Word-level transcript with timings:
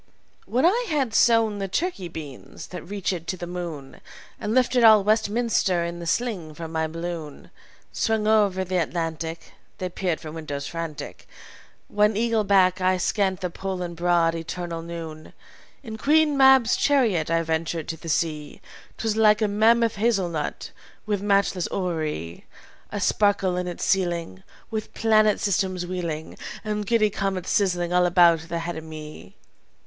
"When 0.47 0.65
I 0.65 0.85
had 0.89 1.13
sown 1.13 1.59
the 1.59 1.67
Turkey 1.67 2.07
beans 2.07 2.65
that 2.69 2.83
reachéd 2.83 3.27
to 3.27 3.37
the 3.37 3.45
moon, 3.45 4.01
And 4.39 4.51
lifted 4.55 4.83
all 4.83 5.03
Westminster 5.03 5.85
in 5.85 5.99
the 5.99 6.07
sling 6.07 6.55
from 6.55 6.71
my 6.71 6.87
balloon 6.87 7.51
(Swung 7.91 8.25
over 8.25 8.63
the 8.63 8.81
Atlantic, 8.81 9.51
They 9.77 9.89
peered 9.89 10.19
from 10.19 10.33
windows, 10.33 10.67
franctic), 10.67 11.27
When, 11.87 12.17
eagle 12.17 12.43
back, 12.43 12.81
I'd 12.81 13.03
scanned 13.03 13.41
the 13.41 13.51
pole 13.51 13.83
in 13.83 13.93
broad, 13.93 14.33
eternal 14.33 14.81
noon, 14.81 15.33
"In 15.83 15.99
Queen 15.99 16.35
Mab's 16.35 16.75
chariot 16.75 17.29
I 17.29 17.43
ventured 17.43 17.93
on 17.93 17.99
the 18.01 18.09
sea. 18.09 18.59
'Twas 18.97 19.15
like 19.15 19.39
a 19.43 19.47
mammoth 19.47 19.97
hazelnut, 19.97 20.71
with 21.05 21.21
matchless 21.21 21.67
orrery 21.67 22.47
A 22.91 22.99
sparkle 22.99 23.55
on 23.55 23.67
its 23.67 23.83
ceiling, 23.85 24.41
With 24.71 24.95
planet 24.95 25.39
systems 25.39 25.85
wheeling 25.85 26.37
And 26.63 26.87
giddy 26.87 27.11
comets 27.11 27.51
sizzling 27.51 27.93
all 27.93 28.07
about 28.07 28.49
the 28.49 28.57
head 28.57 28.75
o' 28.79 28.81
me. 28.81 29.35